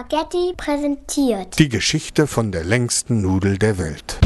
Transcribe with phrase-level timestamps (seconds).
[0.00, 1.58] Spaghetti präsentiert.
[1.58, 4.19] Die Geschichte von der längsten Nudel der Welt.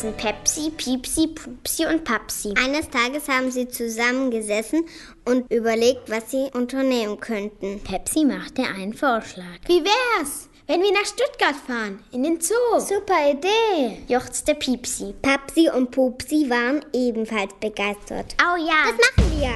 [0.00, 2.54] Hießen Pepsi, Piepsi, Pupsi und Papsi.
[2.56, 4.86] Eines Tages haben sie zusammengesessen
[5.26, 7.80] und überlegt, was sie unternehmen könnten.
[7.80, 9.44] Pepsi machte einen Vorschlag.
[9.66, 12.54] Wie wär's, wenn wir nach Stuttgart fahren, in den Zoo?
[12.78, 13.98] Super Idee!
[14.08, 15.14] Juchzte Piepsi.
[15.20, 18.34] Papsi und Pupsi waren ebenfalls begeistert.
[18.40, 18.86] Oh ja.
[18.86, 19.54] Das machen wir.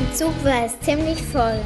[0.00, 1.60] Im Zug war es ziemlich voll.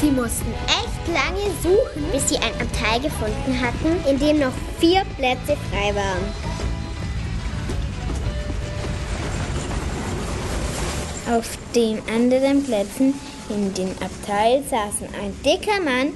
[0.00, 2.04] Sie mussten echt lange suchen.
[2.12, 6.48] bis sie ein Abteil gefunden hatten, in dem noch vier Plätze frei waren.
[11.36, 13.14] Auf den anderen Plätzen
[13.50, 16.12] in dem Abteil saßen ein dicker Mann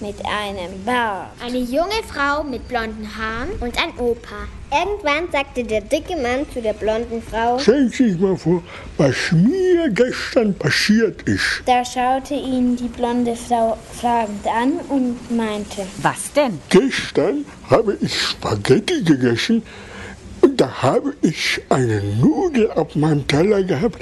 [0.00, 1.28] mit einem Bart.
[1.44, 4.46] Eine junge Frau mit blonden Haaren Und ein Opa.
[4.74, 8.60] Irgendwann sagte der dicke Mann zu der blonden Frau, Stellen Sie sich mal vor,
[8.96, 11.62] was mir gestern passiert ist.
[11.64, 16.58] Da schaute ihn die blonde Frau fragend an und meinte, Was denn?
[16.70, 19.62] Gestern habe ich Spaghetti gegessen
[20.56, 24.00] da habe ich eine Nudel auf meinem Teller gehabt,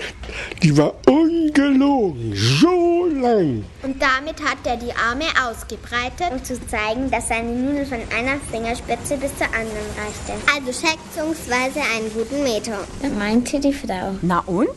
[0.62, 3.64] die war ungelogen, so lang.
[3.82, 6.30] und damit hat er die Arme ausgebreitet.
[6.30, 10.32] um zu zeigen, dass seine Nudel von einer Fingerspitze bis zur anderen reichte.
[10.54, 12.78] Also schätzungsweise einen guten Meter.
[13.00, 14.68] da meinte die Frau, Na und?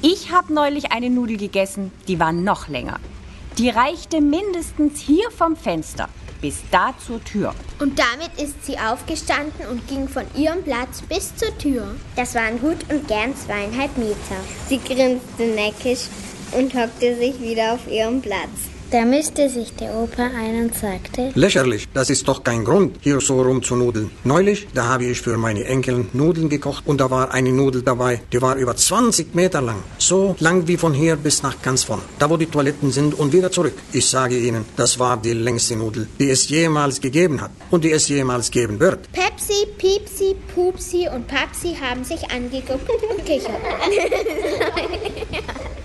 [0.00, 3.00] Ich habe neulich eine Nudel gegessen, die war noch länger.
[3.58, 6.08] Die reichte mindestens hier vom Fenster
[6.40, 7.54] bis da zur Tür.
[7.78, 11.94] Und damit ist sie aufgestanden und ging von ihrem Platz bis zur Tür.
[12.16, 14.16] Das waren gut und gern zweieinhalb Meter.
[14.68, 16.08] Sie grinste neckisch
[16.52, 18.77] und hockte sich wieder auf ihren Platz.
[18.90, 23.20] Da mischte sich der Opa ein und sagte, Lächerlich, das ist doch kein Grund, hier
[23.20, 24.10] so rumzunudeln.
[24.24, 28.20] Neulich, da habe ich für meine Enkel Nudeln gekocht und da war eine Nudel dabei,
[28.32, 29.82] die war über 20 Meter lang.
[29.98, 32.00] So lang wie von hier bis nach ganz vorn.
[32.18, 33.74] Da wo die Toiletten sind und wieder zurück.
[33.92, 37.92] Ich sage Ihnen, das war die längste Nudel, die es jemals gegeben hat und die
[37.92, 39.10] es jemals geben wird.
[39.12, 43.52] Pepsi, Piepsi, Pupsi und Papsi haben sich angeguckt und kichert.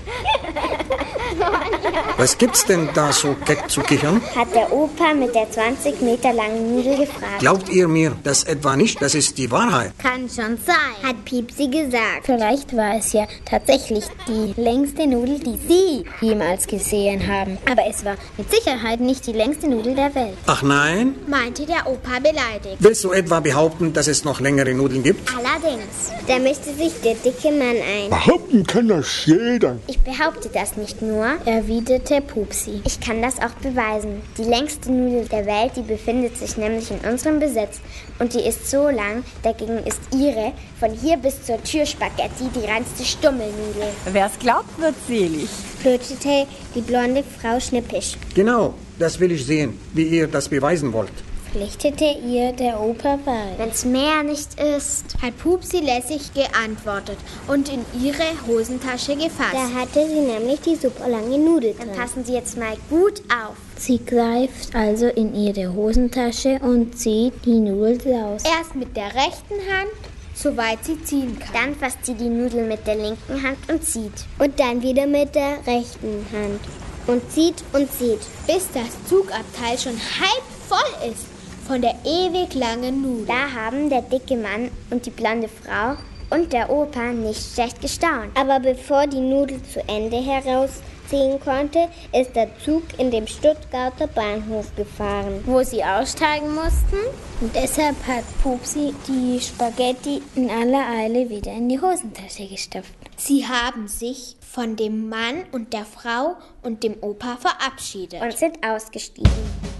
[2.17, 4.21] Was gibt's denn da so keck zu kichern?
[4.35, 7.39] Hat der Opa mit der 20 Meter langen Nudel gefragt.
[7.39, 9.01] Glaubt ihr mir das etwa nicht?
[9.01, 9.93] Das ist die Wahrheit.
[9.97, 10.95] Kann schon sein.
[11.03, 12.25] Hat Piepsi gesagt.
[12.25, 17.57] vielleicht war es ja tatsächlich die längste Nudel, die Sie jemals gesehen haben.
[17.69, 20.37] Aber es war mit Sicherheit nicht die längste Nudel der Welt.
[20.47, 21.15] Ach nein?
[21.27, 22.77] meinte der Opa beleidigt.
[22.79, 25.29] Willst du etwa behaupten, dass es noch längere Nudeln gibt?
[25.35, 26.11] Allerdings.
[26.27, 28.09] Da mischte sich der dicke Mann ein.
[28.09, 29.77] Behaupten kann das jeder.
[29.87, 31.22] Ich behaupte das nicht nur.
[31.45, 32.81] Erwiderte Pupsi.
[32.85, 34.21] Ich kann das auch beweisen.
[34.37, 37.81] Die längste Nudel der Welt, die befindet sich nämlich in unserem Besitz.
[38.19, 42.69] Und die ist so lang, dagegen ist ihre von hier bis zur Tür Spaghetti die
[42.69, 43.89] reinste Stummelnudel.
[44.11, 45.49] Wer's glaubt, wird selig.
[45.81, 48.13] Flötete die blonde Frau schnippisch.
[48.35, 51.11] Genau, das will ich sehen, wie ihr das beweisen wollt.
[51.53, 53.53] Pflichtete ihr der Opa bei.
[53.57, 55.05] Wenn's mehr nicht ist.
[55.21, 59.53] Hat Pupsi lässig geantwortet und in ihre Hosentasche gefasst.
[59.53, 61.75] Da hatte sie nämlich die super lange Nudel.
[61.77, 63.55] Dann passen Sie jetzt mal gut auf.
[63.77, 68.41] Sie greift also in ihre Hosentasche und zieht die Nudel raus.
[68.45, 69.91] Erst mit der rechten Hand,
[70.33, 71.53] soweit sie ziehen kann.
[71.53, 74.25] Dann fasst sie die Nudel mit der linken Hand und zieht.
[74.39, 76.61] Und dann wieder mit der rechten Hand.
[77.05, 78.21] Und zieht und zieht.
[78.47, 81.32] Bis das Zugabteil schon halb voll ist
[81.67, 83.25] von der ewig langen Nudel.
[83.27, 85.95] Da haben der dicke Mann und die blonde Frau
[86.29, 88.35] und der Opa nicht schlecht gestaunt.
[88.35, 94.75] Aber bevor die Nudel zu Ende herausziehen konnte, ist der Zug in dem Stuttgarter Bahnhof
[94.75, 95.43] gefahren.
[95.45, 96.97] wo sie aussteigen mussten.
[97.41, 102.93] Und deshalb hat Pupsi die Spaghetti in aller Eile wieder in die Hosentasche gestopft.
[103.17, 108.21] Sie haben sich von dem Mann und der Frau und dem Opa verabschiedet.
[108.21, 109.72] Und sind ausgestiegen.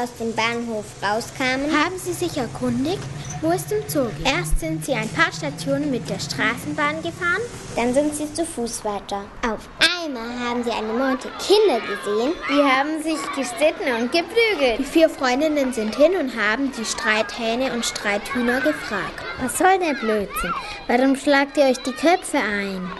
[0.00, 3.02] Aus dem Bahnhof rauskamen, haben Sie sich erkundigt,
[3.40, 4.26] wo es zum Zoo geht?
[4.26, 7.42] Erst sind Sie ein paar Stationen mit der Straßenbahn gefahren.
[7.76, 9.24] dann sind sie zu Fuß weiter.
[9.46, 9.68] Auf
[10.04, 12.32] einmal haben sie eine Meute Kinder gesehen.
[12.48, 14.78] Die haben sich gestritten und geprügelt.
[14.78, 19.22] Die vier Freundinnen sind hin und haben die Streithähne und Streithühner gefragt.
[19.40, 20.52] Was soll der Blödsinn?
[20.86, 22.90] Warum schlagt ihr euch die Köpfe ein?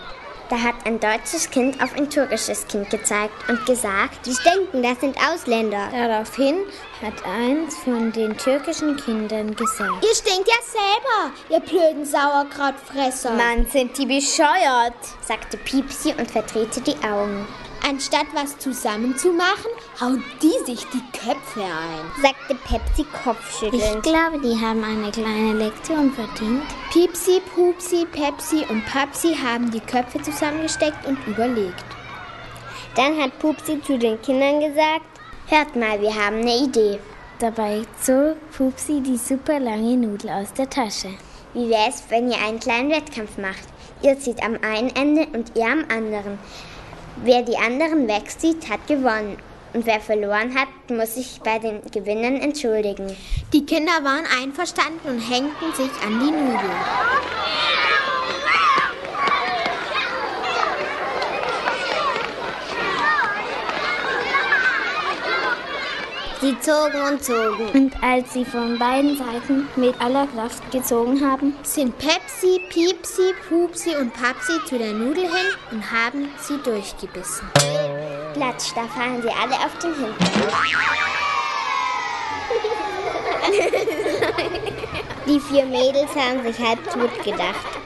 [0.52, 5.00] Da hat ein deutsches Kind auf ein türkisches Kind gezeigt und gesagt, die denken, das
[5.00, 5.88] sind Ausländer.
[5.90, 6.56] Daraufhin
[7.00, 13.30] hat eins von den türkischen Kindern gesagt, Ihr stinkt ja selber, ihr blöden Sauerkrautfresser.
[13.30, 14.92] Mann, sind die bescheuert.
[15.22, 17.46] sagte Piepsi und verdrehte die Augen.
[17.88, 19.70] Anstatt was zusammen zu machen,
[20.00, 22.22] hauen die sich die Köpfe ein.
[22.22, 24.02] Sagte Pepsi Ich kopfschüttelnd.
[24.02, 26.62] glaube, die haben eine kleine Lektion verdient.
[26.92, 31.84] Piepsi, Pupsi, Pepsi und Papsi haben die Köpfe zusammengesteckt und überlegt.
[32.94, 35.06] Dann hat Pupsi zu den Kindern gesagt,
[35.48, 37.00] hört mal, wir haben eine Idee.
[37.40, 41.08] Dabei zog Pupsi die super lange Nudel aus der Tasche.
[41.54, 43.66] Wie wäre es, wenn ihr einen kleinen Wettkampf macht?
[44.02, 46.38] Ihr zieht am einen Ende und ihr am anderen.
[47.16, 49.36] Wer die anderen wegzieht, hat gewonnen.
[49.74, 53.16] Und wer verloren hat, muss sich bei den Gewinnern entschuldigen.
[53.52, 56.70] Die Kinder waren einverstanden und hängten sich an die Nudeln.
[66.42, 67.68] Sie zogen und zogen.
[67.72, 73.94] Und als sie von beiden Seiten mit aller Kraft gezogen haben, Sind Pepsi, Piepsi, Pupsi
[73.94, 77.48] und Papsi zu der Nudel hin und haben sie durchgebissen.
[78.34, 80.16] Platsch, da fallen sie alle auf den Hintern.
[85.28, 87.81] Die vier Mädels haben sich halb tot gedacht.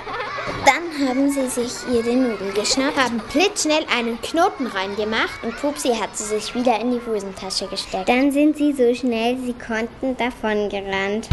[0.67, 2.97] Dann haben sie sich ihre Nudel geschnappt.
[2.97, 8.09] Haben blitzschnell einen Knoten reingemacht Und Pupsi hat sie sich wieder in die Hosentasche gesteckt.
[8.09, 11.29] Dann sind sie so schnell sie konnten davongerannt.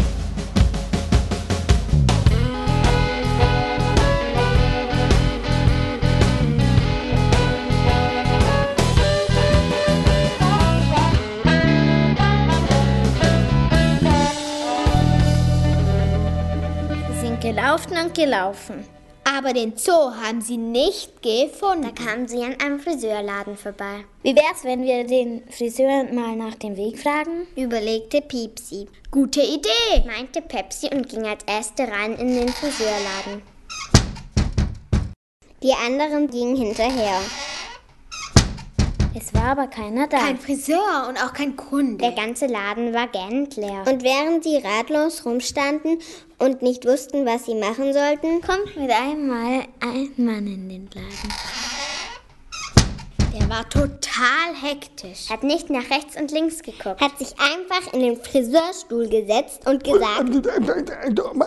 [17.10, 18.84] Sie sind gelaufen und gelaufen.
[19.26, 21.82] Aber den Zoo haben sie nicht gefunden.
[21.82, 24.04] Da kamen sie an einem Friseurladen vorbei.
[24.22, 27.46] Wie wär's, wenn wir den Friseur mal nach dem Weg fragen?
[27.56, 30.04] Überlegte Piepsi, Gute Idee.
[30.06, 33.42] meinte Pepsi und ging als erste rein in den Friseurladen.
[35.62, 37.20] Die anderen gingen hinterher.
[39.16, 40.18] Es war aber keiner da.
[40.18, 41.98] Kein Friseur und auch kein Kunde.
[41.98, 43.84] Der ganze Laden war gähnend leer.
[43.86, 45.98] Und während sie ratlos rumstanden
[46.38, 51.32] und nicht wussten, was sie machen sollten, kommt mit einmal ein Mann in den Laden.
[53.38, 55.30] Der war total hektisch.
[55.30, 59.84] hat nicht nach rechts und links geguckt, hat sich einfach in den Friseurstuhl gesetzt und
[59.84, 60.28] gesagt,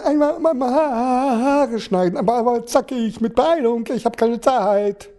[0.06, 3.84] Einmal mal, mal Haare schneiden, aber, aber zackig mit Beilung.
[3.94, 5.10] Ich habe keine Zeit.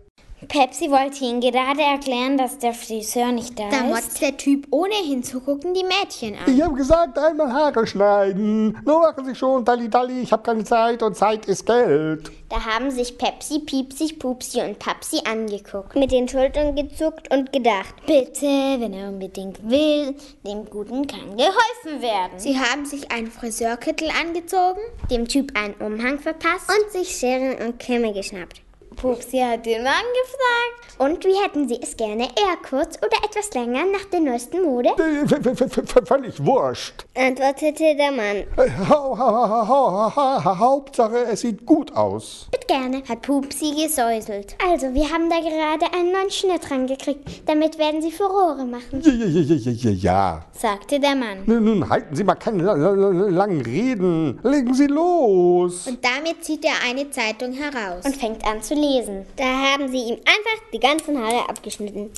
[0.48, 3.84] Pepsi wollte ihnen gerade erklären, dass der Friseur nicht da Da ist.
[3.86, 6.54] motzt der Typ, ohne hinzugucken, die Mädchen an.
[6.54, 8.78] Ich habe gesagt, einmal Haare schneiden.
[8.84, 12.30] Nur machen Sie schon, Dalli Dalli, ich habe keine Zeit und Zeit ist Geld.
[12.48, 17.94] da haben sich Pepsi, Piepsi, Pupsi und Papsi angeguckt, mit den Schultern gezuckt und gedacht,
[18.06, 20.14] Bitte, wenn er unbedingt will,
[20.46, 22.38] dem Guten kann geholfen werden.
[22.38, 24.80] Sie haben sich einen Friseurkittel angezogen.
[25.10, 28.62] dem Typ einen Umhang verpasst und sich Scheren und Kämme geschnappt.
[29.00, 30.98] Pupsi hat den Mann gefragt.
[30.98, 32.24] Und wie hätten Sie es gerne?
[32.24, 34.88] Eher kurz oder etwas länger nach der neuesten Mode?
[34.98, 37.04] Äh, Völlig wurscht.
[37.16, 38.44] Antwortete der Mann.
[38.88, 42.48] Hau- hau- hau- hau- hau- hau- Hauptsache, es sieht gut aus.
[42.50, 44.56] Mit gerne, hat Pupsi gesäuselt.
[44.68, 47.48] Also, wir haben da gerade einen neuen Schnitt rangekriegt.
[47.48, 49.00] Damit werden Sie Furore machen.
[49.02, 50.44] Ja, ja, ja, ja, ja, ja.
[50.52, 51.44] sagte der Mann.
[51.46, 54.40] Nun, halten Sie mal keine la- la- la- langen Reden.
[54.42, 55.86] Legen Sie los.
[55.86, 58.04] Und damit zieht er eine Zeitung heraus.
[58.04, 58.87] Und fängt an zu lesen.
[59.36, 62.10] Da haben sie ihm einfach die ganzen Haare abgeschnitten.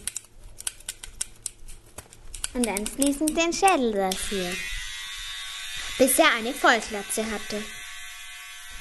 [2.54, 4.56] Und anschließend den Schädel rasiert.
[5.98, 7.62] bis er eine Vollglatze hatte.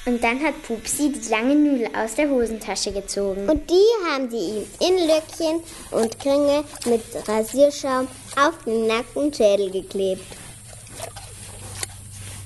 [0.06, 3.46] Und dann hat Pupsi die lange Nudel aus der Hosentasche gezogen.
[3.48, 9.70] Und die haben sie ihm in Löckchen und Kringe mit Rasierschaum auf den nackten Schädel
[9.70, 10.24] geklebt.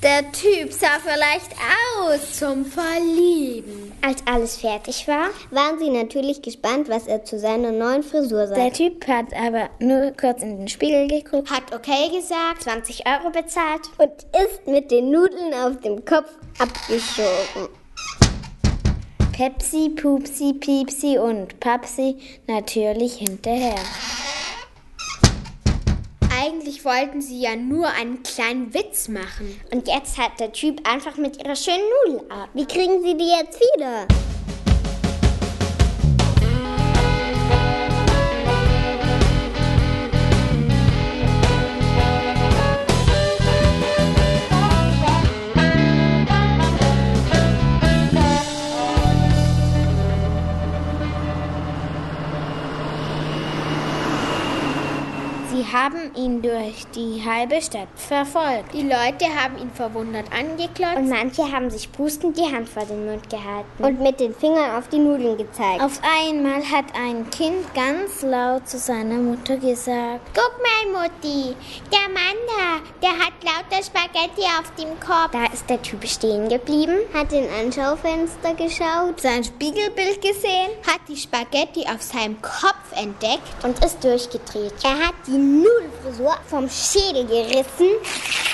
[0.05, 1.51] Der Typ sah vielleicht
[1.97, 2.37] aus.
[2.37, 3.91] Zum Verlieben.
[4.03, 8.65] Als alles fertig war, Waren sie natürlich gespannt, was er zu seiner neuen Frisur Der
[8.65, 8.75] sagt.
[8.75, 11.49] Typ hat aber nur kurz in den Spiegel geguckt.
[11.49, 12.61] Hat okay gesagt.
[12.61, 13.81] 20 Euro bezahlt.
[13.97, 14.11] Und
[14.43, 17.69] ist mit den Nudeln auf dem Kopf abgeschoben.
[19.31, 23.73] Pepsi, Pupsi, Piepsi und Papsi natürlich hinterher.
[26.45, 29.59] Eigentlich wollten sie ja nur einen kleinen Witz machen.
[29.71, 32.49] Und jetzt hat der Typ einfach mit ihrer schönen Nudel ab.
[32.53, 34.07] Wie kriegen sie die jetzt wieder?
[55.55, 58.73] Sie haben ihn durch die halbe Stadt verfolgt.
[58.73, 60.97] Die Leute haben ihn verwundert angeklotzt.
[60.97, 64.75] Und manche haben sich pustend die Hand vor den Mund gehalten und mit den Fingern
[64.75, 65.81] auf die Nudeln gezeigt.
[65.81, 71.55] Auf einmal hat ein Kind ganz laut zu seiner Mutter gesagt: Guck mal, Mutti,
[71.89, 75.31] der Mann da, der hat lauter Spaghetti auf dem Kopf.
[75.31, 80.99] Da ist der Typ stehen geblieben, hat in ein Schaufenster geschaut, sein Spiegelbild gesehen, hat
[81.07, 84.73] die Spaghetti auf seinem Kopf entdeckt und ist durchgedreht.
[84.83, 87.89] Er hat die Nudelfrisur vom Schädel gerissen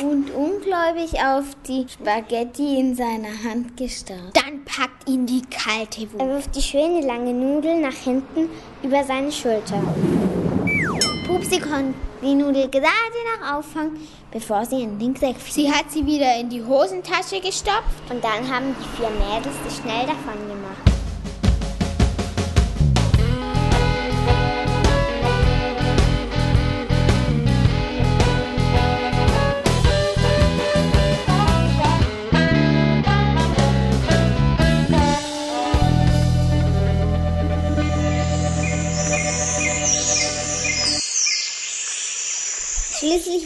[0.02, 4.36] und ungläubig auf die Spaghetti in seiner Hand gestarrt.
[4.36, 6.20] Dann packt ihn die kalte Wut.
[6.20, 8.50] Er wirft die schöne lange Nudel nach hinten
[8.84, 9.82] über seine Schulter.
[11.28, 12.86] Pupsi konnte die Nudel gerade
[13.40, 15.66] noch auffangen, bevor sie in den Sack fiel.
[15.66, 19.82] Sie hat sie wieder in die Hosentasche gestopft und dann haben die vier Mädels sie
[19.82, 20.91] schnell davon gemacht.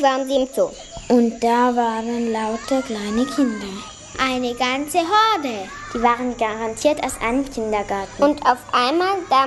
[0.06, 0.70] Waren sie im Zoo.
[1.10, 3.74] Und da waren lauter kleine Kinder.
[4.20, 5.68] Eine ganze Horde.
[5.94, 8.24] Die waren garantiert aus einem Kindergarten.
[8.24, 9.46] Und auf einmal, da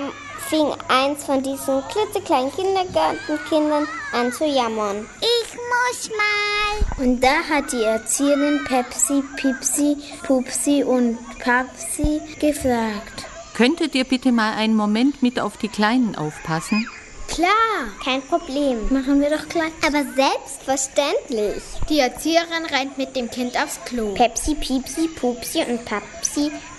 [0.49, 5.09] fing eins von diesen klitzekleinen Kindergartenkindern an zu jammern.
[5.21, 7.05] Ich muss mal.
[7.05, 9.97] Und da hat die Erzieherin Pepsi, Pipsi,
[10.27, 13.27] Pupsi und Papsi gefragt.
[13.55, 16.89] Könntet ihr bitte mal einen Moment mit auf die Kleinen aufpassen?
[17.29, 18.89] Klar, kein Problem.
[18.91, 19.73] Machen wir doch gleich.
[19.87, 21.63] Aber selbstverständlich.
[21.89, 24.15] Die Erzieherin rennt mit dem Kind aufs Klo.
[24.15, 26.28] Pepsi, Piepsi, Pupsi und Papsi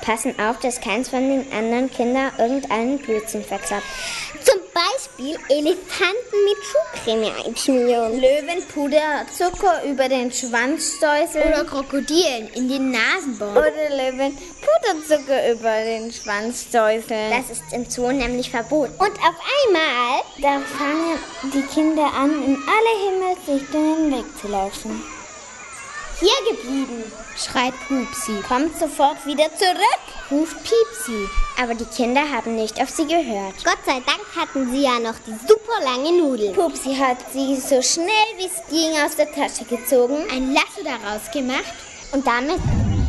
[0.02, 3.86] passen auf, dass keins von den anderen Kindern irgendeinen Blödsinn verklappt.
[4.44, 8.20] Zum Beispiel Elefanten mit Schuhcreme einschmieren.
[8.20, 11.50] Löwen Puderzucker über den Schwanz stäuseln.
[11.50, 13.58] Oder Krokodilen in den Nasen bohren.
[13.58, 17.32] Oder Löwen Puderzucker über den Schwanz stäuseln.
[17.32, 18.94] Das ist im Zoo nämlich verboten.
[18.98, 19.36] Und auf
[19.66, 21.20] einmal, da fangen
[21.54, 25.19] die Kinder an, in alle Himmelsrichtungen wegzulaufen.
[26.20, 28.42] Hier geblieben, schreit Pupsi.
[28.46, 31.30] Kommt sofort wieder zurück, ruft Piepsi.
[31.58, 33.56] Aber die Kinder haben nicht auf sie gehört.
[33.64, 36.52] Gott sei Dank hatten sie ja noch die super lange Nudel.
[36.52, 41.32] Pupsi hat sie so schnell wie es ging aus der Tasche gezogen, ein Lasso daraus
[41.32, 41.74] gemacht
[42.12, 42.60] und damit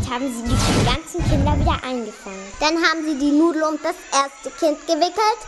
[0.09, 2.53] haben sie die ganzen Kinder wieder eingefangen.
[2.61, 5.41] Dann haben sie die Nudel um das erste Kind gewickelt,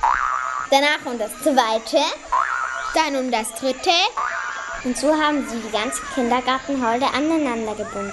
[0.69, 2.03] danach um das zweite,
[2.95, 3.91] dann um das dritte
[4.85, 8.13] und so haben sie die ganze Kindergartenholde aneinander gebunden.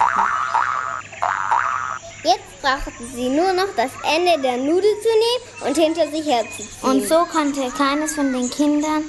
[2.22, 6.68] Jetzt brauchten sie nur noch das Ende der Nudel zu nehmen und hinter sich herzuziehen.
[6.82, 9.04] Und so konnte keines von den Kindern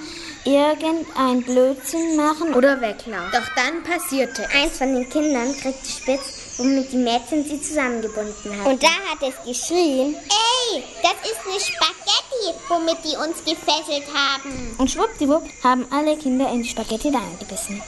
[0.46, 3.32] irgendein Blödsinn machen oder weglaufen.
[3.32, 8.70] Doch dann passierte Eins von den Kindern kriegte spitz, womit die Mädchen sie zusammengebunden hatten.
[8.70, 14.76] Und da hat es geschrien, Ey, das ist eine Spaghetti, womit die uns gefesselt haben.
[14.78, 17.82] Und schwuppdiwupp haben alle Kinder in die Spaghetti reingebissen.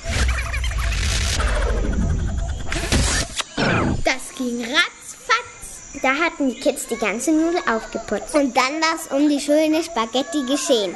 [4.03, 6.01] Das ging ratzfatz.
[6.01, 8.33] Da hatten die Kids die ganze Nudel aufgeputzt.
[8.33, 10.95] Und dann war es um die schöne Spaghetti geschehen.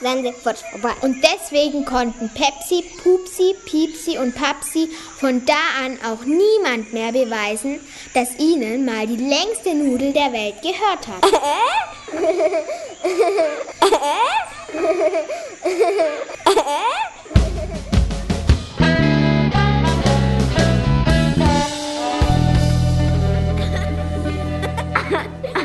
[0.00, 0.34] Sandwich
[0.70, 0.94] vorbei.
[1.02, 7.80] Und deswegen konnten Pepsi, Pupsi, Piepsi und Papsi von da an auch niemand mehr beweisen,
[8.14, 11.22] dass ihnen mal die längste Nudel der Welt gehört hat.
[11.22, 11.40] Ha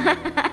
[0.06, 0.49] ha ha!